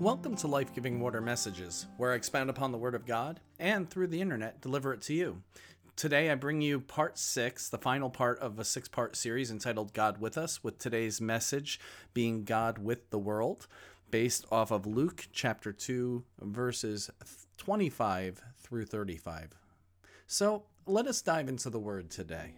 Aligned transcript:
Welcome 0.00 0.34
to 0.36 0.46
Life 0.46 0.74
Giving 0.74 0.98
Water 0.98 1.20
Messages, 1.20 1.86
where 1.98 2.12
I 2.12 2.14
expound 2.14 2.48
upon 2.48 2.72
the 2.72 2.78
Word 2.78 2.94
of 2.94 3.04
God 3.04 3.38
and 3.58 3.90
through 3.90 4.06
the 4.06 4.22
internet 4.22 4.62
deliver 4.62 4.94
it 4.94 5.02
to 5.02 5.12
you. 5.12 5.42
Today 5.94 6.30
I 6.30 6.36
bring 6.36 6.62
you 6.62 6.80
part 6.80 7.18
six, 7.18 7.68
the 7.68 7.76
final 7.76 8.08
part 8.08 8.38
of 8.38 8.58
a 8.58 8.64
six 8.64 8.88
part 8.88 9.14
series 9.14 9.50
entitled 9.50 9.92
God 9.92 10.16
with 10.16 10.38
Us, 10.38 10.64
with 10.64 10.78
today's 10.78 11.20
message 11.20 11.78
being 12.14 12.44
God 12.44 12.78
with 12.78 13.10
the 13.10 13.18
World, 13.18 13.66
based 14.10 14.46
off 14.50 14.70
of 14.70 14.86
Luke 14.86 15.28
chapter 15.34 15.70
2, 15.70 16.24
verses 16.40 17.10
25 17.58 18.40
through 18.56 18.86
35. 18.86 19.50
So 20.26 20.62
let 20.86 21.08
us 21.08 21.20
dive 21.20 21.46
into 21.46 21.68
the 21.68 21.78
Word 21.78 22.08
today. 22.08 22.54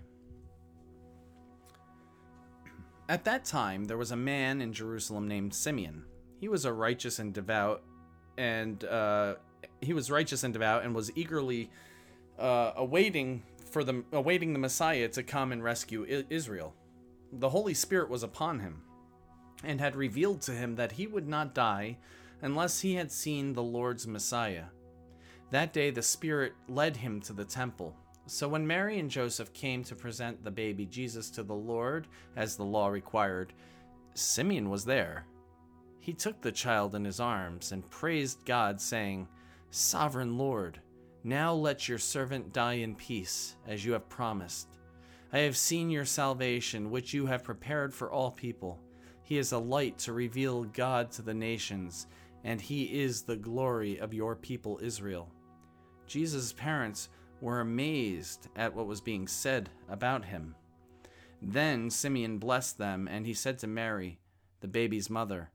At 3.09 3.25
that 3.25 3.45
time, 3.45 3.87
there 3.87 3.99
was 3.99 4.13
a 4.13 4.17
man 4.17 4.61
in 4.61 4.73
Jerusalem 4.73 5.27
named 5.27 5.53
Simeon 5.53 6.05
he 6.43 6.49
was 6.49 6.65
a 6.65 6.73
righteous 6.73 7.21
and 7.21 7.33
devout, 7.33 7.85
and 8.37 8.85
uh, 8.87 9.37
he 9.81 9.93
was 9.93 10.11
righteous 10.11 10.43
and 10.43 10.53
devout, 10.53 10.83
and 10.83 10.93
was 10.93 11.13
eagerly 11.15 11.71
uh, 12.37 12.73
awaiting 12.75 13.45
for 13.71 13.85
the 13.85 14.03
awaiting 14.11 14.53
the 14.53 14.59
Messiah 14.59 15.09
to 15.11 15.23
come 15.23 15.53
and 15.53 15.63
rescue 15.63 16.05
I- 16.05 16.25
Israel. 16.31 16.75
The 17.33 17.51
Holy 17.51 17.75
Spirit 17.75 18.11
was 18.11 18.25
upon 18.25 18.59
him, 18.59 18.83
and 19.63 19.81
had 19.81 19.95
revealed 19.95 20.43
to 20.43 20.51
him 20.51 20.75
that 20.75 20.91
he 20.91 21.07
would 21.07 21.29
not 21.29 21.55
die 21.55 21.99
unless 22.41 22.81
he 22.81 22.97
had 22.97 23.13
seen 23.13 23.53
the 23.53 23.63
Lord's 23.63 24.09
Messiah. 24.09 24.65
That 25.53 25.73
day 25.73 25.93
the 25.93 26.03
Spirit 26.03 26.55
led 26.69 26.97
him 26.97 27.21
to 27.21 27.33
the 27.33 27.45
temple. 27.45 27.95
So 28.27 28.49
when 28.49 28.67
Mary 28.67 28.99
and 28.99 29.09
Joseph 29.09 29.53
came 29.53 29.85
to 29.85 29.95
present 29.95 30.43
the 30.43 30.51
baby 30.51 30.87
Jesus 30.87 31.31
to 31.31 31.45
the 31.45 31.55
Lord, 31.55 32.09
as 32.35 32.57
the 32.57 32.65
law 32.65 32.89
required, 32.89 33.53
Simeon 34.15 34.69
was 34.69 34.85
there 34.85 35.25
he 36.03 36.13
took 36.13 36.41
the 36.41 36.51
child 36.51 36.97
in 36.97 37.05
his 37.05 37.21
arms 37.21 37.71
and 37.71 37.89
praised 37.89 38.45
God, 38.45 38.81
saying, 38.81 39.29
Sovereign 39.71 40.37
Lord, 40.37 40.81
now 41.23 41.55
let 41.55 41.89
your 41.89 41.99
servant 41.99 42.53
die 42.53 42.75
in 42.75 42.97
peace, 42.97 43.55
as 43.69 43.85
you 43.85 43.93
have 43.93 44.09
promised. 44.09 44.67
I 45.33 45.39
have 45.39 45.57
seen 45.57 45.91
your 45.91 46.05
salvation, 46.05 46.91
which 46.91 47.15
you 47.15 47.25
have 47.27 47.45
prepared 47.45 47.95
for 47.95 48.11
all 48.11 48.33
people. 48.33 48.81
He 49.23 49.39
is 49.39 49.53
a 49.53 49.59
light 49.59 49.97
to 49.99 50.13
reveal 50.13 50.65
God 50.65 51.13
to 51.13 51.23
the 51.23 51.35
nations, 51.35 52.09
and 52.43 52.61
he 52.61 53.01
is 53.01 53.23
the 53.23 53.37
glory 53.37 53.99
of 53.99 54.13
your 54.13 54.35
people 54.35 54.81
Israel. 54.83 55.31
Jesus' 56.09 56.53
parents 56.53 57.11
were 57.41 57.61
amazed 57.61 58.49
at 58.57 58.75
what 58.75 58.89
was 58.89 59.01
being 59.01 59.29
said 59.29 59.71
about 59.89 60.25
him. 60.25 60.57
Then 61.41 61.91
Simeon 61.91 62.39
blessed 62.39 62.77
them, 62.77 63.07
and 63.07 63.25
he 63.25 63.35
said 63.35 63.61
to 63.61 63.69
Mary, 63.69 64.19
the 64.63 64.69
baby's 64.69 65.09
mother, 65.09 65.52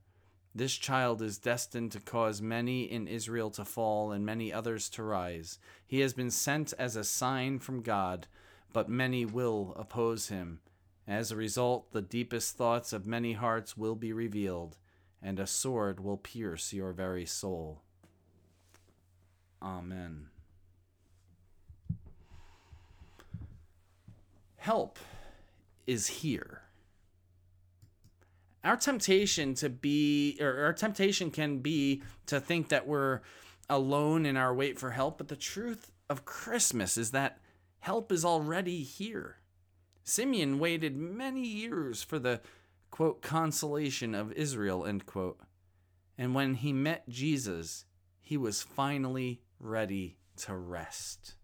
this 0.57 0.75
child 0.75 1.21
is 1.21 1.37
destined 1.37 1.91
to 1.91 1.99
cause 1.99 2.41
many 2.41 2.83
in 2.83 3.07
Israel 3.07 3.49
to 3.51 3.63
fall 3.63 4.11
and 4.11 4.25
many 4.25 4.51
others 4.51 4.89
to 4.89 5.03
rise. 5.03 5.59
He 5.85 5.99
has 5.99 6.13
been 6.13 6.31
sent 6.31 6.73
as 6.79 6.95
a 6.95 7.03
sign 7.03 7.59
from 7.59 7.81
God, 7.81 8.27
but 8.73 8.89
many 8.89 9.25
will 9.25 9.73
oppose 9.77 10.29
him. 10.29 10.59
As 11.07 11.31
a 11.31 11.35
result, 11.35 11.91
the 11.93 12.01
deepest 12.01 12.57
thoughts 12.57 12.91
of 12.91 13.05
many 13.05 13.33
hearts 13.33 13.77
will 13.77 13.95
be 13.95 14.11
revealed, 14.11 14.77
and 15.21 15.39
a 15.39 15.47
sword 15.47 15.99
will 15.99 16.17
pierce 16.17 16.73
your 16.73 16.91
very 16.91 17.25
soul. 17.25 17.81
Amen. 19.61 20.27
Help 24.57 24.99
is 25.85 26.07
here 26.07 26.66
our 28.67 28.77
temptation 28.77 29.53
to 29.55 29.69
be 29.69 30.37
or 30.39 30.65
our 30.65 30.73
temptation 30.73 31.31
can 31.31 31.59
be 31.59 32.03
to 32.25 32.39
think 32.39 32.69
that 32.69 32.87
we're 32.87 33.21
alone 33.69 34.25
in 34.25 34.37
our 34.37 34.53
wait 34.53 34.79
for 34.79 34.91
help 34.91 35.17
but 35.17 35.27
the 35.27 35.35
truth 35.35 35.91
of 36.09 36.25
christmas 36.25 36.97
is 36.97 37.11
that 37.11 37.39
help 37.79 38.11
is 38.11 38.25
already 38.25 38.83
here. 38.83 39.37
Simeon 40.03 40.59
waited 40.59 40.97
many 40.97 41.45
years 41.45 42.03
for 42.03 42.19
the 42.19 42.41
quote 42.91 43.21
consolation 43.21 44.15
of 44.15 44.31
israel 44.33 44.85
end 44.85 45.05
quote. 45.05 45.39
And 46.17 46.33
when 46.33 46.55
he 46.55 46.73
met 46.73 47.07
jesus 47.09 47.85
he 48.21 48.35
was 48.35 48.61
finally 48.61 49.41
ready 49.59 50.17
to 50.37 50.55
rest. 50.55 51.35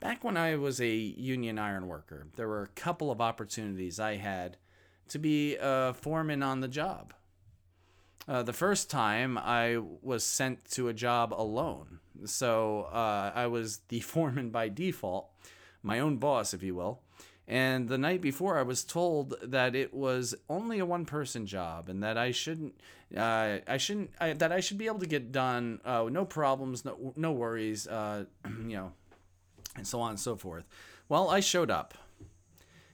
Back 0.00 0.24
when 0.24 0.36
i 0.36 0.56
was 0.56 0.80
a 0.80 0.88
union 0.88 1.58
iron 1.58 1.86
worker 1.86 2.28
there 2.36 2.48
were 2.48 2.62
a 2.62 2.68
couple 2.68 3.10
of 3.10 3.20
opportunities 3.20 4.00
i 4.00 4.16
had 4.16 4.56
to 5.10 5.18
be 5.18 5.56
a 5.60 5.94
foreman 5.94 6.42
on 6.42 6.60
the 6.60 6.68
job. 6.68 7.12
Uh, 8.26 8.42
the 8.42 8.52
first 8.52 8.90
time 8.90 9.36
I 9.36 9.78
was 10.02 10.24
sent 10.24 10.64
to 10.72 10.88
a 10.88 10.94
job 10.94 11.32
alone. 11.32 11.98
So 12.24 12.82
uh, 12.92 13.32
I 13.34 13.46
was 13.46 13.80
the 13.88 14.00
foreman 14.12 14.50
by 14.50 14.68
default, 14.68 15.28
my 15.82 16.00
own 16.00 16.16
boss, 16.16 16.54
if 16.54 16.62
you 16.62 16.74
will. 16.74 17.00
And 17.48 17.88
the 17.88 17.98
night 17.98 18.20
before, 18.20 18.56
I 18.56 18.62
was 18.62 18.84
told 18.84 19.34
that 19.42 19.74
it 19.74 19.92
was 19.92 20.36
only 20.48 20.78
a 20.78 20.86
one-person 20.86 21.46
job, 21.46 21.88
and 21.88 22.00
that 22.04 22.16
I 22.16 22.30
shouldn't, 22.30 22.80
uh, 23.16 23.58
I 23.66 23.76
shouldn't, 23.76 24.12
I, 24.20 24.34
that 24.34 24.52
I 24.52 24.60
should 24.60 24.78
be 24.78 24.86
able 24.86 25.00
to 25.00 25.06
get 25.06 25.32
done, 25.32 25.80
uh, 25.84 26.06
no 26.08 26.24
problems, 26.24 26.84
no, 26.84 27.12
no 27.16 27.32
worries, 27.32 27.88
uh, 27.88 28.26
you 28.46 28.76
know, 28.76 28.92
and 29.74 29.84
so 29.84 30.00
on 30.00 30.10
and 30.10 30.20
so 30.20 30.36
forth. 30.36 30.64
Well, 31.08 31.28
I 31.28 31.40
showed 31.40 31.72
up. 31.72 31.94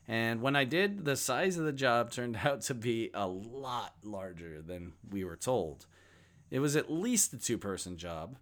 And 0.09 0.41
when 0.41 0.55
I 0.55 0.65
did, 0.65 1.05
the 1.05 1.17
size 1.17 1.59
of 1.59 1.65
the 1.65 1.73
job 1.73 2.11
turned 2.13 2.39
out 2.45 2.63
to 2.63 2.75
be 2.75 3.11
a 3.15 3.27
lot 3.27 3.95
larger 4.03 4.63
than 4.63 4.93
we 5.11 5.25
were 5.25 5.37
told. 5.37 5.87
It 6.51 6.61
was 6.61 6.77
at 6.77 6.91
least 6.91 7.33
a 7.33 7.39
two 7.39 7.59
person 7.59 7.97
job. 7.97 8.39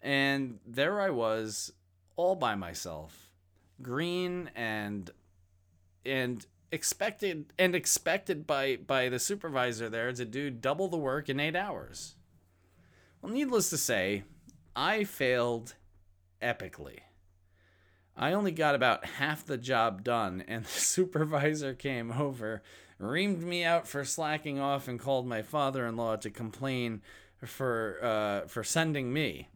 And 0.00 0.58
there 0.66 1.00
I 1.00 1.10
was, 1.10 1.72
all 2.16 2.36
by 2.36 2.54
myself, 2.54 3.30
green 3.80 4.50
and 4.54 5.10
and 6.04 6.44
expected 6.70 7.52
and 7.58 7.74
expected 7.74 8.46
by 8.46 8.76
by 8.76 9.08
the 9.08 9.18
supervisor 9.18 9.88
there 9.88 10.12
to 10.12 10.24
do 10.24 10.50
double 10.50 10.88
the 10.88 10.98
work 10.98 11.28
in 11.28 11.40
8 11.40 11.56
hours. 11.56 12.16
Well, 13.22 13.32
needless 13.32 13.70
to 13.70 13.78
say, 13.78 14.24
I 14.76 15.04
failed 15.04 15.74
epically. 16.42 16.98
I 18.16 18.32
only 18.32 18.52
got 18.52 18.74
about 18.74 19.04
half 19.04 19.44
the 19.44 19.56
job 19.56 20.04
done, 20.04 20.44
and 20.46 20.64
the 20.64 20.68
supervisor 20.80 21.74
came 21.74 22.12
over, 22.12 22.62
reamed 23.00 23.42
me 23.42 23.64
out 23.64 23.88
for 23.88 24.04
slacking 24.04 24.58
off, 24.58 24.88
and 24.88 25.00
called 25.00 25.26
my 25.26 25.42
father 25.42 25.86
in 25.86 25.96
law 25.96 26.16
to 26.16 26.30
complain 26.30 27.02
for 27.44 27.98
uh, 28.02 28.46
for 28.46 28.62
sending 28.62 29.12
me. 29.12 29.48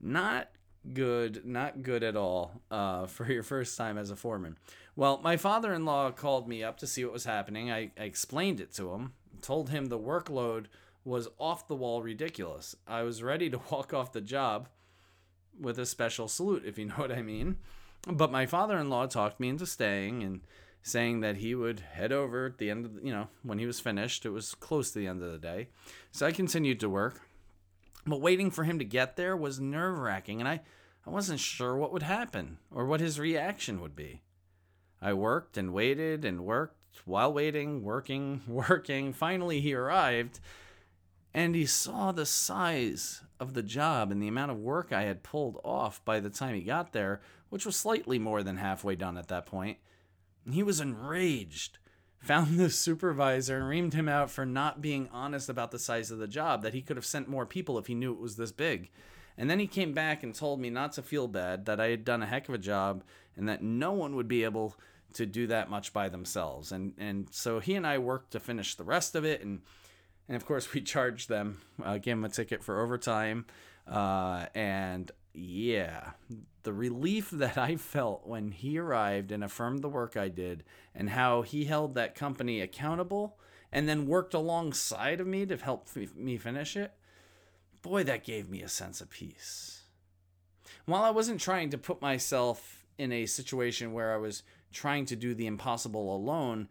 Not 0.00 0.50
good, 0.92 1.44
not 1.44 1.82
good 1.82 2.02
at 2.02 2.16
all 2.16 2.60
uh, 2.70 3.06
for 3.06 3.30
your 3.30 3.42
first 3.42 3.76
time 3.76 3.98
as 3.98 4.10
a 4.10 4.16
foreman. 4.16 4.56
Well, 4.94 5.20
my 5.22 5.36
father 5.36 5.74
in 5.74 5.84
law 5.84 6.10
called 6.10 6.48
me 6.48 6.62
up 6.62 6.78
to 6.78 6.86
see 6.86 7.04
what 7.04 7.12
was 7.12 7.24
happening. 7.24 7.70
I, 7.70 7.90
I 7.98 8.04
explained 8.04 8.60
it 8.60 8.72
to 8.74 8.92
him, 8.92 9.12
told 9.42 9.70
him 9.70 9.86
the 9.86 9.98
workload 9.98 10.66
was 11.04 11.28
off 11.38 11.68
the 11.68 11.76
wall 11.76 12.02
ridiculous. 12.02 12.74
I 12.86 13.02
was 13.02 13.22
ready 13.22 13.50
to 13.50 13.60
walk 13.70 13.92
off 13.92 14.12
the 14.12 14.20
job 14.20 14.68
with 15.58 15.78
a 15.78 15.86
special 15.86 16.28
salute, 16.28 16.64
if 16.66 16.78
you 16.78 16.86
know 16.86 16.94
what 16.94 17.12
I 17.12 17.22
mean. 17.22 17.56
But 18.06 18.30
my 18.30 18.46
father 18.46 18.78
in 18.78 18.88
law 18.88 19.06
talked 19.06 19.40
me 19.40 19.48
into 19.48 19.66
staying 19.66 20.22
and 20.22 20.40
saying 20.82 21.20
that 21.20 21.38
he 21.38 21.54
would 21.54 21.80
head 21.80 22.12
over 22.12 22.46
at 22.46 22.58
the 22.58 22.70
end 22.70 22.86
of 22.86 22.94
the, 22.94 23.02
you 23.02 23.12
know, 23.12 23.26
when 23.42 23.58
he 23.58 23.66
was 23.66 23.80
finished. 23.80 24.24
It 24.24 24.30
was 24.30 24.54
close 24.54 24.92
to 24.92 25.00
the 25.00 25.08
end 25.08 25.22
of 25.22 25.32
the 25.32 25.38
day. 25.38 25.68
So 26.12 26.26
I 26.26 26.32
continued 26.32 26.78
to 26.80 26.88
work. 26.88 27.20
But 28.06 28.20
waiting 28.20 28.52
for 28.52 28.62
him 28.62 28.78
to 28.78 28.84
get 28.84 29.16
there 29.16 29.36
was 29.36 29.58
nerve 29.58 29.98
wracking, 29.98 30.38
and 30.38 30.48
I, 30.48 30.60
I 31.04 31.10
wasn't 31.10 31.40
sure 31.40 31.76
what 31.76 31.92
would 31.92 32.04
happen 32.04 32.58
or 32.70 32.86
what 32.86 33.00
his 33.00 33.18
reaction 33.18 33.80
would 33.80 33.96
be. 33.96 34.22
I 35.02 35.12
worked 35.12 35.58
and 35.58 35.74
waited 35.74 36.24
and 36.24 36.44
worked 36.44 36.76
while 37.04 37.32
waiting, 37.32 37.82
working, 37.82 38.42
working. 38.46 39.12
Finally, 39.12 39.60
he 39.60 39.74
arrived, 39.74 40.38
and 41.34 41.56
he 41.56 41.66
saw 41.66 42.12
the 42.12 42.26
size 42.26 43.22
of 43.38 43.54
the 43.54 43.62
job 43.62 44.10
and 44.10 44.22
the 44.22 44.28
amount 44.28 44.50
of 44.50 44.58
work 44.58 44.92
I 44.92 45.02
had 45.02 45.22
pulled 45.22 45.60
off 45.64 46.04
by 46.04 46.20
the 46.20 46.30
time 46.30 46.54
he 46.54 46.62
got 46.62 46.92
there, 46.92 47.20
which 47.48 47.66
was 47.66 47.76
slightly 47.76 48.18
more 48.18 48.42
than 48.42 48.56
halfway 48.56 48.96
done 48.96 49.16
at 49.16 49.28
that 49.28 49.46
point. 49.46 49.78
He 50.50 50.62
was 50.62 50.80
enraged, 50.80 51.78
found 52.18 52.58
the 52.58 52.70
supervisor, 52.70 53.58
and 53.58 53.68
reamed 53.68 53.94
him 53.94 54.08
out 54.08 54.30
for 54.30 54.46
not 54.46 54.80
being 54.80 55.08
honest 55.12 55.48
about 55.48 55.70
the 55.70 55.78
size 55.78 56.10
of 56.10 56.18
the 56.18 56.28
job, 56.28 56.62
that 56.62 56.74
he 56.74 56.82
could 56.82 56.96
have 56.96 57.06
sent 57.06 57.28
more 57.28 57.46
people 57.46 57.78
if 57.78 57.86
he 57.86 57.94
knew 57.94 58.12
it 58.12 58.20
was 58.20 58.36
this 58.36 58.52
big. 58.52 58.90
And 59.36 59.50
then 59.50 59.58
he 59.58 59.66
came 59.66 59.92
back 59.92 60.22
and 60.22 60.34
told 60.34 60.60
me 60.60 60.70
not 60.70 60.92
to 60.92 61.02
feel 61.02 61.28
bad, 61.28 61.66
that 61.66 61.80
I 61.80 61.88
had 61.88 62.04
done 62.04 62.22
a 62.22 62.26
heck 62.26 62.48
of 62.48 62.54
a 62.54 62.58
job, 62.58 63.04
and 63.36 63.48
that 63.48 63.62
no 63.62 63.92
one 63.92 64.16
would 64.16 64.28
be 64.28 64.44
able 64.44 64.76
to 65.12 65.26
do 65.26 65.46
that 65.46 65.70
much 65.70 65.92
by 65.92 66.08
themselves. 66.08 66.72
And 66.72 66.92
and 66.98 67.28
so 67.30 67.58
he 67.58 67.74
and 67.74 67.86
I 67.86 67.98
worked 67.98 68.32
to 68.32 68.40
finish 68.40 68.74
the 68.74 68.84
rest 68.84 69.14
of 69.14 69.24
it, 69.24 69.42
and 69.42 69.62
and 70.28 70.36
of 70.36 70.46
course 70.46 70.72
we 70.72 70.80
charged 70.80 71.28
them, 71.28 71.60
uh, 71.82 71.94
gave 71.94 72.16
them 72.16 72.24
a 72.24 72.28
ticket 72.28 72.62
for 72.62 72.80
overtime, 72.80 73.46
uh, 73.86 74.46
and 74.54 75.10
yeah, 75.32 76.10
the 76.62 76.72
relief 76.72 77.30
that 77.32 77.58
I 77.58 77.76
felt 77.76 78.26
when 78.26 78.50
he 78.50 78.78
arrived 78.78 79.32
and 79.32 79.44
affirmed 79.44 79.82
the 79.82 79.88
work 79.88 80.16
I 80.16 80.28
did, 80.28 80.64
and 80.94 81.10
how 81.10 81.42
he 81.42 81.64
held 81.64 81.94
that 81.94 82.14
company 82.14 82.60
accountable 82.60 83.38
and 83.72 83.88
then 83.88 84.06
worked 84.06 84.34
alongside 84.34 85.20
of 85.20 85.26
me 85.26 85.44
to 85.46 85.56
help 85.56 85.88
me 86.14 86.36
finish 86.38 86.76
it, 86.76 86.92
boy, 87.82 88.02
that 88.04 88.24
gave 88.24 88.48
me 88.48 88.62
a 88.62 88.68
sense 88.68 89.00
of 89.00 89.10
peace. 89.10 89.82
While 90.86 91.02
I 91.02 91.10
wasn't 91.10 91.40
trying 91.40 91.70
to 91.70 91.78
put 91.78 92.00
myself 92.00 92.86
in 92.96 93.12
a 93.12 93.26
situation 93.26 93.92
where 93.92 94.14
I 94.14 94.18
was 94.18 94.42
trying 94.72 95.04
to 95.06 95.16
do 95.16 95.34
the 95.34 95.46
impossible 95.46 96.14
alone, 96.14 96.68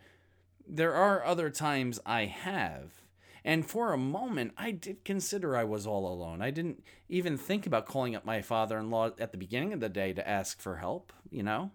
there 0.68 0.94
are 0.94 1.24
other 1.24 1.50
times 1.50 2.00
I 2.06 2.26
have. 2.26 3.05
And 3.46 3.64
for 3.64 3.94
a 3.94 3.98
moment, 3.98 4.54
I 4.58 4.72
did 4.72 5.06
consider 5.06 5.56
I 5.56 5.66
was 5.66 5.86
all 5.86 6.12
alone. 6.12 6.42
I 6.42 6.50
didn't 6.50 6.84
even 7.08 7.38
think 7.38 7.68
about 7.68 7.86
calling 7.86 8.16
up 8.16 8.26
my 8.26 8.42
father 8.42 8.80
in 8.80 8.90
law 8.90 9.12
at 9.20 9.32
the 9.32 9.38
beginning 9.38 9.72
of 9.72 9.80
the 9.80 9.88
day 9.88 10.14
to 10.14 10.28
ask 10.28 10.60
for 10.60 10.78
help, 10.78 11.14
you 11.30 11.44
know? 11.44 11.70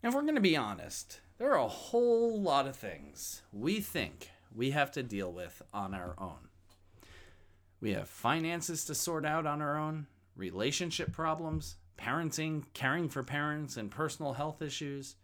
And 0.00 0.10
if 0.10 0.14
we're 0.14 0.22
going 0.22 0.36
to 0.36 0.40
be 0.40 0.56
honest, 0.56 1.20
there 1.38 1.50
are 1.50 1.58
a 1.58 1.66
whole 1.66 2.40
lot 2.40 2.68
of 2.68 2.76
things 2.76 3.42
we 3.52 3.80
think 3.80 4.30
we 4.54 4.70
have 4.70 4.92
to 4.92 5.02
deal 5.02 5.32
with 5.32 5.60
on 5.74 5.92
our 5.92 6.14
own. 6.16 6.48
We 7.80 7.94
have 7.94 8.08
finances 8.08 8.84
to 8.84 8.94
sort 8.94 9.26
out 9.26 9.46
on 9.46 9.60
our 9.60 9.76
own, 9.76 10.06
relationship 10.36 11.10
problems, 11.12 11.78
parenting, 11.98 12.62
caring 12.74 13.08
for 13.08 13.24
parents, 13.24 13.76
and 13.76 13.90
personal 13.90 14.34
health 14.34 14.62
issues 14.62 15.16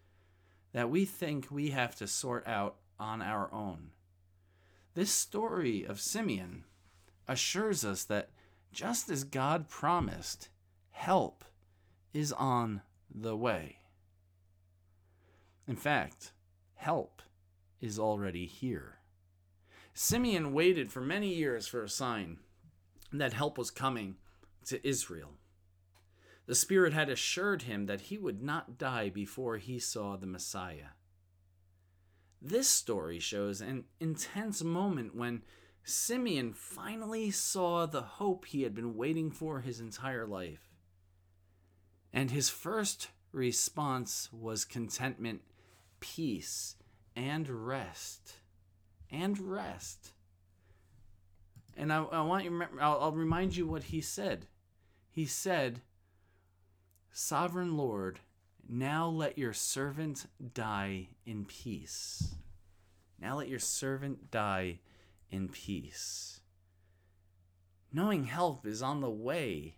that 0.73 0.91
we 0.91 1.05
think 1.05 1.53
we 1.53 1.71
have 1.71 1.95
to 1.97 2.09
sort 2.09 2.49
out 2.49 2.79
on 2.99 3.23
our 3.23 3.49
own. 3.55 3.91
This 4.97 5.11
story 5.11 5.85
of 5.85 6.01
Simeon 6.01 6.65
assures 7.29 7.85
us 7.85 8.05
that 8.05 8.31
just 8.73 9.11
as 9.11 9.25
God 9.25 9.69
promised, 9.69 10.49
help 10.89 11.45
is 12.15 12.33
on 12.33 12.81
the 13.15 13.37
way. 13.37 13.81
In 15.69 15.77
fact, 15.77 16.33
help 16.77 17.21
is 17.79 17.99
already 17.99 18.47
here. 18.47 19.01
Simeon 19.93 20.55
waited 20.55 20.91
for 20.91 21.03
many 21.03 21.29
years 21.29 21.67
for 21.67 21.83
a 21.83 21.91
sign 21.91 22.39
that 23.13 23.35
help 23.35 23.59
was 23.59 23.71
coming 23.71 24.17
to 24.65 24.89
Israel. 24.89 25.33
The 26.47 26.55
Spirit 26.55 26.95
had 26.95 27.11
assured 27.11 27.65
him 27.65 27.85
that 27.85 28.01
he 28.01 28.17
would 28.17 28.43
not 28.43 28.79
die 28.79 29.11
before 29.11 29.59
he 29.59 29.79
saw 29.79 30.17
the 30.17 30.27
Messiah. 30.27 30.97
This 32.41 32.69
story 32.69 33.19
shows 33.19 33.61
an 33.61 33.85
intense 33.99 34.63
moment 34.63 35.15
when 35.15 35.43
Simeon 35.85 36.53
finally 36.53 37.31
saw 37.31 37.87
the 37.87 38.03
hope 38.03 38.45
he 38.45 38.63
had 38.63 38.75
been 38.75 38.97
waiting 38.97 39.31
for 39.31 39.61
his 39.61 39.81
entire 39.81 40.27
life. 40.27 40.69
And 42.13 42.31
his 42.31 42.49
first 42.49 43.09
response 43.33 44.29
was 44.33 44.65
contentment, 44.65 45.43
peace, 46.01 46.77
and 47.15 47.49
rest. 47.49 48.35
And 49.11 49.39
rest. 49.39 50.13
And 51.77 51.93
I, 51.93 52.03
I 52.05 52.23
want 52.23 52.45
you 52.45 52.51
remember, 52.51 52.81
I'll, 52.81 52.99
I'll 53.01 53.13
remind 53.13 53.57
you 53.57 53.67
what 53.67 53.85
he 53.85 54.01
said. 54.01 54.47
He 55.11 55.27
said, 55.27 55.81
Sovereign 57.13 57.77
Lord, 57.77 58.21
now 58.69 59.09
let 59.09 59.39
your 59.39 59.53
servant 59.53 60.27
die 60.55 61.09
in 61.25 61.45
peace. 61.45 62.35
Now 63.21 63.39
let 63.39 63.49
your 63.49 63.59
servant 63.59 64.31
die 64.31 64.81
in 65.31 65.49
peace. 65.49 66.41
Knowing 67.93 68.25
help 68.25 68.67
is 68.67 68.83
on 68.83 69.01
the 69.01 69.11
way 69.11 69.77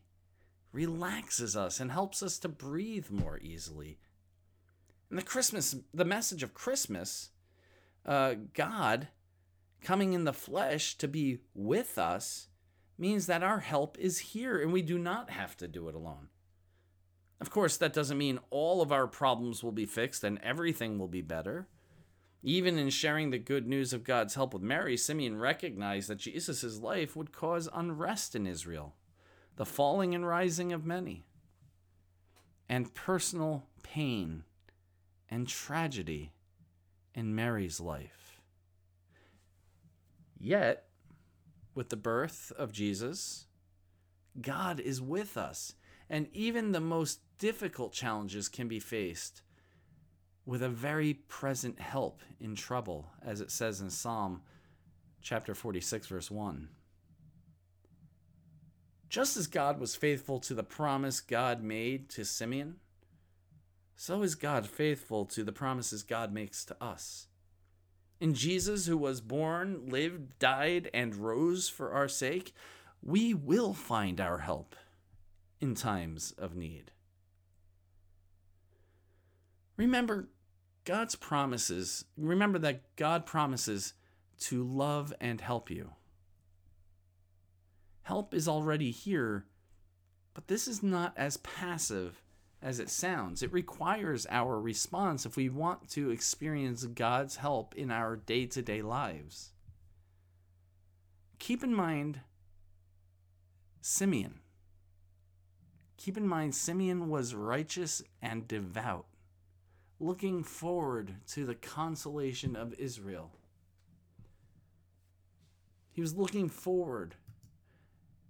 relaxes 0.73 1.57
us 1.57 1.81
and 1.81 1.91
helps 1.91 2.23
us 2.23 2.39
to 2.39 2.49
breathe 2.49 3.11
more 3.11 3.39
easily. 3.39 3.99
And 5.11 5.19
the 5.19 5.23
Christmas, 5.23 5.77
the 5.95 6.05
message 6.05 6.43
of 6.43 6.55
Christmas, 6.55 7.31
uh, 8.05 8.35
God 8.55 9.09
coming 9.83 10.13
in 10.13 10.25
the 10.25 10.33
flesh 10.33 10.97
to 10.99 11.09
be 11.09 11.39
with 11.55 11.99
us 11.99 12.49
means 12.99 13.27
that 13.27 13.43
our 13.43 13.61
help 13.61 13.97
is 13.99 14.19
here 14.19 14.61
and 14.61 14.73
we 14.73 14.83
do 14.83 14.99
not 14.99 15.31
have 15.31 15.57
to 15.59 15.69
do 15.69 15.89
it 15.89 15.95
alone. 15.95 16.29
Of 17.41 17.51
course, 17.51 17.77
that 17.77 17.93
doesn't 17.93 18.19
mean 18.19 18.41
all 18.51 18.83
of 18.83 18.91
our 18.91 19.07
problems 19.07 19.63
will 19.63 19.73
be 19.73 19.87
fixed 19.87 20.25
and 20.25 20.39
everything 20.43 20.99
will 20.99 21.09
be 21.09 21.23
better. 21.23 21.69
Even 22.43 22.79
in 22.79 22.91
sharing 22.91 23.31
the 23.31 23.39
good 23.39 23.67
news 23.67 23.93
of 23.93 24.05
God's 24.05 24.35
help 24.35 24.55
with 24.55 24.63
Mary, 24.63 24.97
Simeon 24.97 25.39
recognized 25.39 26.09
that 26.09 26.19
Jesus' 26.19 26.79
life 26.79 27.17
would 27.17 27.33
cause 27.33 27.69
unrest 27.73 28.35
in 28.35 28.47
Israel, 28.47 28.95
the 29.57 29.67
falling 29.67 30.15
and 30.15 30.27
rising 30.27 30.73
of 30.73 30.87
many, 30.87 31.25
and 32.69 32.95
personal 32.95 33.67
pain 33.83 34.45
and 35.31 35.49
tragedy 35.49 36.33
in 37.15 37.35
Mary's 37.35 37.81
life. 37.81 38.41
Yet, 40.39 40.85
with 41.75 41.89
the 41.89 41.97
birth 41.97 42.53
of 42.57 42.73
Jesus, 42.73 43.47
God 44.41 44.79
is 44.81 45.01
with 45.01 45.37
us. 45.37 45.75
And 46.09 46.29
even 46.33 46.73
the 46.73 46.81
most 46.81 47.21
difficult 47.39 47.93
challenges 47.93 48.49
can 48.49 48.69
be 48.69 48.81
faced 48.81 49.43
with 50.45 50.63
a 50.63 50.69
very 50.69 51.15
present 51.15 51.79
help 51.79 52.23
in 52.41 52.55
trouble, 52.55 53.11
as 53.25 53.41
it 53.41 53.51
says 53.51 53.81
in 53.81 53.91
Psalm 53.91 54.43
chapter 55.21 55.55
46, 55.55 56.07
verse 56.07 56.31
1. 56.31 56.69
Just 59.09 59.37
as 59.37 59.47
God 59.47 59.81
was 59.81 59.97
faithful 59.97 60.39
to 60.41 60.55
the 60.55 60.63
promise 60.63 61.21
God 61.21 61.63
made 61.63 62.09
to 62.11 62.25
Simeon, 62.25 62.77
so 63.97 64.23
is 64.23 64.35
God 64.35 64.67
faithful 64.67 65.25
to 65.27 65.43
the 65.43 65.53
promises 65.53 66.03
God 66.03 66.33
makes 66.33 66.65
to 66.67 66.77
us. 66.83 67.27
In 68.21 68.35
Jesus, 68.35 68.87
who 68.87 68.97
was 68.97 69.21
born, 69.21 69.89
lived, 69.89 70.39
died, 70.39 70.91
and 70.93 71.15
rose 71.15 71.69
for 71.69 71.93
our 71.93 72.09
sake, 72.09 72.53
we 73.03 73.33
will 73.33 73.75
find 73.75 74.21
our 74.21 74.39
help 74.39 74.75
in 75.61 75.75
times 75.75 76.33
of 76.39 76.57
need. 76.57 76.91
Remember 79.79 80.29
God's 80.85 81.15
promises. 81.15 82.05
Remember 82.19 82.59
that 82.59 82.97
God 82.97 83.25
promises 83.25 83.95
to 84.41 84.63
love 84.63 85.15
and 85.21 85.41
help 85.41 85.71
you. 85.71 85.93
Help 88.03 88.35
is 88.35 88.49
already 88.49 88.91
here, 88.91 89.47
but 90.35 90.49
this 90.49 90.69
is 90.69 90.83
not 90.83 91.13
as 91.17 91.37
passive 91.39 92.23
as 92.61 92.81
it 92.81 92.91
sounds. 92.91 93.43
It 93.43 93.53
requires 93.53 94.27
our 94.31 94.61
response 94.61 95.25
if 95.25 95.37
we 95.37 95.49
want 95.49 95.89
to 95.91 96.11
experience 96.11 96.85
God's 96.85 97.37
help 97.37 97.75
in 97.75 97.91
our 97.91 98.17
day 98.17 98.47
to 98.47 98.63
day 98.63 98.83
lives. 98.83 99.53
Keep 101.39 101.63
in 101.63 101.75
mind 101.75 102.21
Simeon. 103.81 104.41
Keep 105.97 106.17
in 106.17 106.27
mind, 106.27 106.55
Simeon 106.55 107.09
was 107.09 107.35
righteous 107.35 108.03
and 108.23 108.47
devout, 108.47 109.07
looking 110.01 110.45
forward 110.45 111.15
to 111.27 111.45
the 111.45 111.55
consolation 111.55 112.55
of 112.55 112.75
Israel. 112.75 113.33
He 115.91 116.01
was 116.01 116.15
looking 116.15 116.49
forward. 116.49 117.17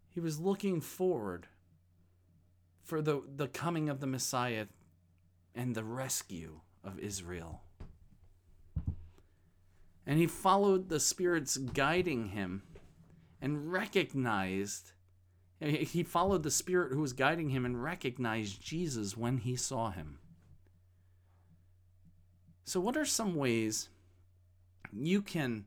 He 0.08 0.20
was 0.20 0.40
looking 0.40 0.80
forward 0.80 1.46
for 2.82 3.02
the, 3.02 3.22
the 3.36 3.48
coming 3.48 3.90
of 3.90 4.00
the 4.00 4.06
Messiah 4.06 4.66
and 5.54 5.74
the 5.74 5.84
rescue 5.84 6.60
of 6.82 6.98
Israel. 6.98 7.60
And 10.06 10.18
he 10.18 10.26
followed 10.26 10.88
the 10.88 11.00
Spirit's 11.00 11.58
guiding 11.58 12.28
him 12.28 12.62
and 13.42 13.70
recognized, 13.70 14.92
he 15.60 16.02
followed 16.02 16.42
the 16.42 16.50
Spirit 16.50 16.92
who 16.92 17.02
was 17.02 17.12
guiding 17.12 17.50
him 17.50 17.66
and 17.66 17.82
recognized 17.82 18.62
Jesus 18.62 19.16
when 19.16 19.36
he 19.36 19.54
saw 19.54 19.90
him. 19.90 20.18
So, 22.68 22.80
what 22.80 22.98
are 22.98 23.06
some 23.06 23.34
ways 23.34 23.88
you 24.92 25.22
can 25.22 25.64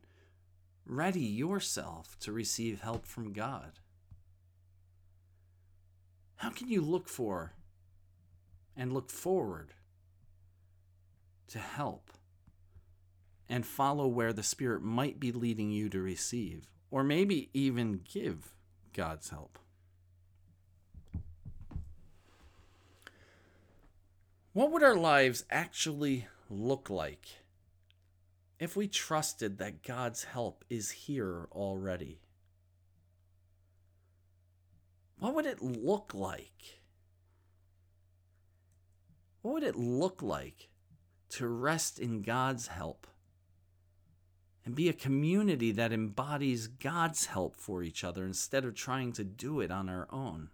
ready 0.86 1.24
yourself 1.24 2.16
to 2.20 2.30
receive 2.30 2.82
help 2.82 3.06
from 3.06 3.32
God? 3.32 3.80
How 6.36 6.50
can 6.50 6.68
you 6.68 6.80
look 6.80 7.08
for 7.08 7.54
and 8.76 8.92
look 8.92 9.10
forward 9.10 9.74
to 11.48 11.58
help 11.58 12.12
and 13.48 13.66
follow 13.66 14.06
where 14.06 14.32
the 14.32 14.44
Spirit 14.44 14.82
might 14.82 15.18
be 15.18 15.32
leading 15.32 15.72
you 15.72 15.88
to 15.88 16.00
receive, 16.00 16.68
or 16.88 17.02
maybe 17.02 17.50
even 17.52 18.02
give 18.08 18.54
God's 18.92 19.30
help? 19.30 19.58
What 24.52 24.70
would 24.70 24.84
our 24.84 24.94
lives 24.94 25.44
actually 25.50 26.28
look 26.52 26.90
like 26.90 27.26
if 28.58 28.76
we 28.76 28.86
trusted 28.86 29.58
that 29.58 29.82
God's 29.82 30.24
help 30.24 30.64
is 30.68 30.90
here 30.90 31.48
already? 31.50 32.20
what 35.22 35.34
would 35.34 35.46
it 35.46 35.62
look 35.62 36.12
like? 36.14 36.80
What 39.40 39.54
would 39.54 39.62
it 39.62 39.76
look 39.76 40.20
like 40.20 40.68
to 41.30 41.46
rest 41.46 42.00
in 42.00 42.22
God's 42.22 42.66
help 42.66 43.06
and 44.64 44.74
be 44.74 44.88
a 44.88 44.92
community 44.92 45.70
that 45.72 45.92
embodies 45.92 46.66
God's 46.66 47.26
help 47.26 47.56
for 47.56 47.84
each 47.84 48.02
other 48.02 48.24
instead 48.24 48.64
of 48.64 48.74
trying 48.74 49.12
to 49.12 49.24
do 49.24 49.60
it 49.60 49.70
on 49.70 49.88
our 49.88 50.08
own. 50.10 50.50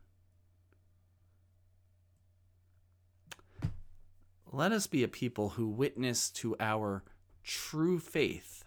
Let 4.51 4.73
us 4.73 4.87
be 4.87 5.05
a 5.05 5.09
people 5.09 5.51
who 5.51 5.69
witness 5.69 6.31
to 6.31 6.57
our 6.59 7.05
true 7.45 7.99
faith 7.99 8.65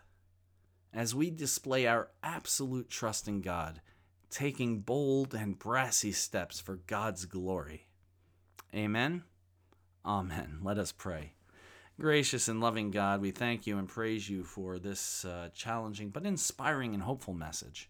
as 0.94 1.16
we 1.16 1.32
display 1.32 1.88
our 1.88 2.10
absolute 2.22 2.90
trust 2.90 3.28
in 3.28 3.42
God, 3.42 3.82
taking 4.30 4.82
bold 4.82 5.34
and 5.34 5.58
brassy 5.58 6.12
steps 6.12 6.60
for 6.60 6.76
God's 6.76 7.26
glory. 7.26 7.88
Amen. 8.76 9.24
Amen. 10.06 10.60
Let 10.62 10.78
us 10.78 10.92
pray. 10.92 11.34
Gracious 12.00 12.48
and 12.48 12.62
loving 12.62 12.92
God, 12.92 13.22
we 13.22 13.32
thank 13.32 13.66
you 13.66 13.78
and 13.78 13.88
praise 13.88 14.30
you 14.30 14.44
for 14.44 14.78
this 14.78 15.26
uh, 15.26 15.50
challenging 15.54 16.10
but 16.10 16.26
inspiring 16.26 16.94
and 16.94 17.04
hopeful 17.04 17.34
message. 17.34 17.90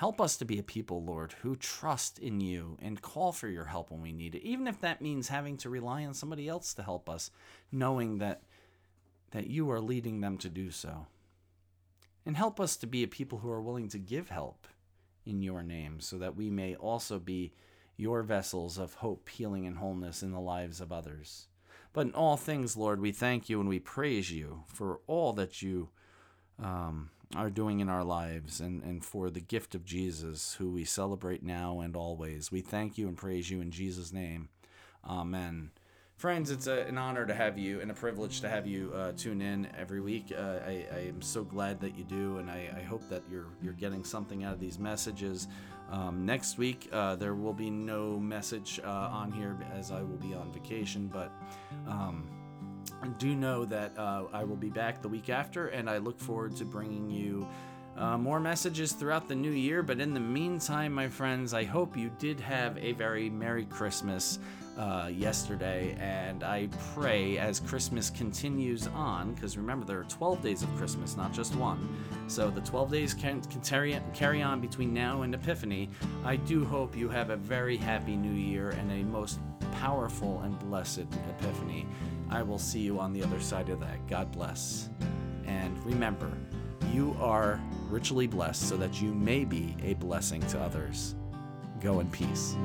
Help 0.00 0.18
us 0.18 0.38
to 0.38 0.46
be 0.46 0.58
a 0.58 0.62
people, 0.62 1.04
Lord, 1.04 1.34
who 1.42 1.54
trust 1.54 2.18
in 2.18 2.40
you 2.40 2.78
and 2.80 3.02
call 3.02 3.32
for 3.32 3.48
your 3.48 3.66
help 3.66 3.90
when 3.90 4.00
we 4.00 4.12
need 4.12 4.34
it, 4.34 4.42
even 4.42 4.66
if 4.66 4.80
that 4.80 5.02
means 5.02 5.28
having 5.28 5.58
to 5.58 5.68
rely 5.68 6.06
on 6.06 6.14
somebody 6.14 6.48
else 6.48 6.72
to 6.72 6.82
help 6.82 7.06
us, 7.06 7.30
knowing 7.70 8.16
that, 8.16 8.40
that 9.32 9.48
you 9.48 9.70
are 9.70 9.78
leading 9.78 10.22
them 10.22 10.38
to 10.38 10.48
do 10.48 10.70
so. 10.70 11.06
And 12.24 12.34
help 12.34 12.58
us 12.58 12.78
to 12.78 12.86
be 12.86 13.02
a 13.02 13.08
people 13.08 13.40
who 13.40 13.50
are 13.50 13.60
willing 13.60 13.88
to 13.90 13.98
give 13.98 14.30
help 14.30 14.66
in 15.26 15.42
your 15.42 15.62
name 15.62 16.00
so 16.00 16.16
that 16.16 16.34
we 16.34 16.48
may 16.48 16.74
also 16.76 17.18
be 17.18 17.52
your 17.98 18.22
vessels 18.22 18.78
of 18.78 18.94
hope, 18.94 19.28
healing, 19.28 19.66
and 19.66 19.76
wholeness 19.76 20.22
in 20.22 20.32
the 20.32 20.40
lives 20.40 20.80
of 20.80 20.92
others. 20.92 21.48
But 21.92 22.06
in 22.06 22.14
all 22.14 22.38
things, 22.38 22.74
Lord, 22.74 23.02
we 23.02 23.12
thank 23.12 23.50
you 23.50 23.60
and 23.60 23.68
we 23.68 23.80
praise 23.80 24.30
you 24.30 24.64
for 24.66 25.00
all 25.06 25.34
that 25.34 25.60
you 25.60 25.90
um, 26.62 27.10
are 27.36 27.50
doing 27.50 27.80
in 27.80 27.88
our 27.88 28.04
lives 28.04 28.60
and, 28.60 28.82
and 28.82 29.04
for 29.04 29.30
the 29.30 29.40
gift 29.40 29.74
of 29.74 29.84
Jesus, 29.84 30.54
who 30.54 30.70
we 30.70 30.84
celebrate 30.84 31.42
now 31.42 31.80
and 31.80 31.94
always. 31.94 32.50
We 32.50 32.60
thank 32.60 32.98
you 32.98 33.06
and 33.08 33.16
praise 33.16 33.50
you 33.50 33.60
in 33.60 33.70
Jesus' 33.70 34.12
name. 34.12 34.48
Amen. 35.04 35.70
Friends, 36.16 36.50
it's 36.50 36.66
a, 36.66 36.82
an 36.82 36.98
honor 36.98 37.24
to 37.24 37.32
have 37.32 37.56
you 37.56 37.80
and 37.80 37.90
a 37.90 37.94
privilege 37.94 38.42
to 38.42 38.48
have 38.48 38.66
you 38.66 38.92
uh, 38.94 39.12
tune 39.12 39.40
in 39.40 39.66
every 39.78 40.02
week. 40.02 40.34
Uh, 40.36 40.58
I, 40.66 40.86
I, 40.94 40.98
am 41.08 41.22
so 41.22 41.42
glad 41.42 41.80
that 41.80 41.96
you 41.96 42.04
do, 42.04 42.36
and 42.36 42.50
I, 42.50 42.68
I, 42.76 42.82
hope 42.82 43.08
that 43.08 43.22
you're 43.30 43.46
you're 43.62 43.72
getting 43.72 44.04
something 44.04 44.44
out 44.44 44.52
of 44.52 44.60
these 44.60 44.78
messages. 44.78 45.48
Um, 45.90 46.26
next 46.26 46.58
week, 46.58 46.90
uh, 46.92 47.16
there 47.16 47.34
will 47.34 47.54
be 47.54 47.70
no 47.70 48.20
message 48.20 48.80
uh, 48.84 48.90
on 48.90 49.32
here 49.32 49.56
as 49.74 49.90
I 49.90 50.02
will 50.02 50.18
be 50.18 50.34
on 50.34 50.52
vacation, 50.52 51.06
but 51.10 51.32
um, 51.88 52.28
do 53.08 53.34
know 53.34 53.64
that 53.66 53.96
uh, 53.98 54.24
I 54.32 54.44
will 54.44 54.56
be 54.56 54.70
back 54.70 55.02
the 55.02 55.08
week 55.08 55.30
after, 55.30 55.68
and 55.68 55.88
I 55.88 55.98
look 55.98 56.18
forward 56.18 56.56
to 56.56 56.64
bringing 56.64 57.10
you. 57.10 57.46
Uh, 57.96 58.16
more 58.16 58.40
messages 58.40 58.92
throughout 58.92 59.28
the 59.28 59.34
new 59.34 59.50
year, 59.50 59.82
but 59.82 60.00
in 60.00 60.14
the 60.14 60.20
meantime, 60.20 60.92
my 60.92 61.08
friends, 61.08 61.52
I 61.52 61.64
hope 61.64 61.96
you 61.96 62.10
did 62.18 62.40
have 62.40 62.78
a 62.78 62.92
very 62.92 63.28
Merry 63.28 63.66
Christmas 63.66 64.38
uh, 64.78 65.10
yesterday, 65.12 65.94
and 66.00 66.42
I 66.42 66.68
pray 66.94 67.36
as 67.36 67.60
Christmas 67.60 68.08
continues 68.08 68.86
on, 68.86 69.34
because 69.34 69.56
remember, 69.58 69.84
there 69.84 69.98
are 69.98 70.04
12 70.04 70.42
days 70.42 70.62
of 70.62 70.74
Christmas, 70.76 71.16
not 71.16 71.32
just 71.32 71.54
one. 71.56 71.94
So 72.28 72.48
the 72.48 72.62
12 72.62 72.90
days 72.90 73.12
can, 73.12 73.42
can 73.42 73.60
carry, 73.60 74.00
carry 74.14 74.40
on 74.40 74.60
between 74.60 74.94
now 74.94 75.22
and 75.22 75.34
Epiphany. 75.34 75.90
I 76.24 76.36
do 76.36 76.64
hope 76.64 76.96
you 76.96 77.08
have 77.10 77.28
a 77.28 77.36
very 77.36 77.76
happy 77.76 78.16
new 78.16 78.32
year 78.32 78.70
and 78.70 78.90
a 78.92 79.04
most 79.04 79.40
powerful 79.72 80.40
and 80.42 80.58
blessed 80.58 81.06
Epiphany. 81.28 81.86
I 82.30 82.42
will 82.42 82.58
see 82.58 82.80
you 82.80 82.98
on 82.98 83.12
the 83.12 83.22
other 83.22 83.40
side 83.40 83.68
of 83.68 83.80
that. 83.80 84.06
God 84.06 84.30
bless. 84.32 84.88
And 85.46 85.84
remember, 85.84 86.30
you 86.92 87.16
are 87.20 87.60
richly 87.88 88.26
blessed 88.26 88.68
so 88.68 88.76
that 88.76 89.00
you 89.00 89.12
may 89.12 89.44
be 89.44 89.76
a 89.82 89.94
blessing 89.94 90.40
to 90.48 90.60
others. 90.60 91.14
Go 91.80 92.00
in 92.00 92.10
peace. 92.10 92.56